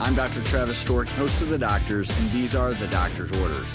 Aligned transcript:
I'm 0.00 0.16
Dr. 0.16 0.42
Travis 0.42 0.76
Stork, 0.76 1.06
host 1.10 1.40
of 1.40 1.48
The 1.48 1.58
Doctors, 1.58 2.10
and 2.20 2.30
these 2.32 2.56
are 2.56 2.74
The 2.74 2.88
Doctor's 2.88 3.30
Orders. 3.40 3.70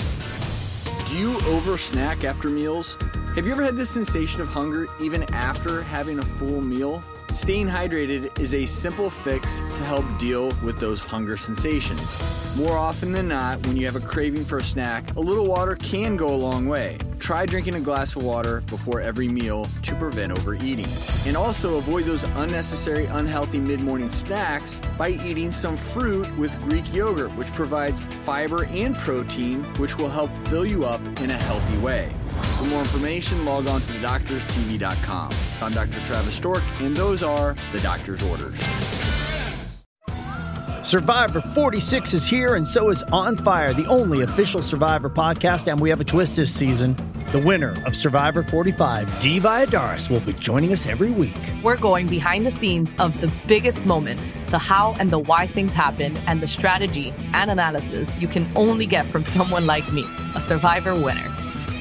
Do 1.07 1.17
you 1.17 1.39
over 1.47 1.77
snack 1.77 2.25
after 2.25 2.49
meals? 2.49 2.97
Have 3.35 3.45
you 3.45 3.53
ever 3.53 3.63
had 3.63 3.77
this 3.77 3.89
sensation 3.89 4.41
of 4.41 4.49
hunger 4.49 4.87
even 4.99 5.23
after 5.33 5.81
having 5.81 6.19
a 6.19 6.21
full 6.21 6.61
meal? 6.61 7.01
Staying 7.33 7.67
hydrated 7.67 8.37
is 8.39 8.53
a 8.53 8.65
simple 8.65 9.09
fix 9.09 9.59
to 9.59 9.83
help 9.83 10.05
deal 10.17 10.47
with 10.63 10.79
those 10.79 10.99
hunger 10.99 11.37
sensations. 11.37 12.55
More 12.57 12.75
often 12.75 13.11
than 13.11 13.27
not, 13.27 13.65
when 13.67 13.77
you 13.77 13.85
have 13.85 13.95
a 13.95 14.05
craving 14.05 14.43
for 14.43 14.57
a 14.57 14.63
snack, 14.63 15.15
a 15.15 15.19
little 15.19 15.45
water 15.45 15.75
can 15.75 16.17
go 16.17 16.27
a 16.27 16.35
long 16.35 16.67
way. 16.67 16.97
Try 17.19 17.45
drinking 17.45 17.75
a 17.75 17.79
glass 17.79 18.15
of 18.15 18.23
water 18.23 18.61
before 18.61 18.99
every 18.99 19.27
meal 19.27 19.65
to 19.83 19.95
prevent 19.95 20.31
overeating. 20.31 20.87
And 21.27 21.37
also 21.37 21.77
avoid 21.77 22.05
those 22.05 22.23
unnecessary, 22.23 23.05
unhealthy 23.05 23.59
mid 23.59 23.79
morning 23.79 24.09
snacks 24.09 24.81
by 24.97 25.09
eating 25.09 25.51
some 25.51 25.77
fruit 25.77 26.35
with 26.37 26.59
Greek 26.63 26.91
yogurt, 26.93 27.33
which 27.35 27.53
provides 27.53 28.01
fiber 28.01 28.65
and 28.65 28.97
protein, 28.97 29.63
which 29.75 29.97
will 29.97 30.09
help 30.09 30.35
fill 30.47 30.65
you 30.65 30.85
up 30.85 31.01
in 31.21 31.29
a 31.29 31.37
healthy 31.37 31.77
way. 31.77 32.11
For 32.41 32.65
more 32.65 32.79
information, 32.79 33.45
log 33.45 33.67
on 33.67 33.81
to 33.81 33.87
thedoctorstv.com. 33.93 35.29
I'm 35.61 35.71
Dr. 35.71 36.05
Travis 36.05 36.33
Stork, 36.33 36.63
and 36.79 36.95
those 36.95 37.23
are 37.23 37.55
the 37.71 37.79
doctor's 37.79 38.23
orders. 38.23 38.59
Survivor 40.89 41.41
46 41.41 42.15
is 42.15 42.25
here, 42.25 42.55
and 42.55 42.67
so 42.67 42.89
is 42.89 43.03
On 43.11 43.37
Fire, 43.37 43.75
the 43.75 43.85
only 43.85 44.23
official 44.23 44.59
Survivor 44.59 45.07
podcast. 45.07 45.71
And 45.71 45.79
we 45.79 45.87
have 45.91 46.01
a 46.01 46.03
twist 46.03 46.35
this 46.35 46.51
season. 46.51 46.95
The 47.31 47.37
winner 47.37 47.79
of 47.85 47.95
Survivor 47.95 48.41
45, 48.41 49.19
Dee 49.19 49.39
Valladares, 49.39 50.09
will 50.09 50.19
be 50.21 50.33
joining 50.33 50.71
us 50.73 50.87
every 50.87 51.11
week. 51.11 51.37
We're 51.61 51.77
going 51.77 52.07
behind 52.07 52.43
the 52.43 52.49
scenes 52.49 52.95
of 52.97 53.21
the 53.21 53.31
biggest 53.45 53.85
moments, 53.85 54.31
the 54.47 54.57
how 54.57 54.95
and 54.99 55.11
the 55.11 55.19
why 55.19 55.45
things 55.45 55.75
happen, 55.75 56.17
and 56.25 56.41
the 56.41 56.47
strategy 56.47 57.13
and 57.33 57.51
analysis 57.51 58.19
you 58.19 58.27
can 58.27 58.51
only 58.55 58.87
get 58.87 59.05
from 59.11 59.23
someone 59.23 59.67
like 59.67 59.93
me, 59.93 60.07
a 60.33 60.41
Survivor 60.41 60.95
winner. 60.95 61.38